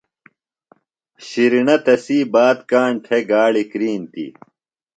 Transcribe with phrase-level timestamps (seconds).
[1.27, 4.25] شِرینہ تسی بات کاݨ تھےۡ گاڑیۡ کرِینتی.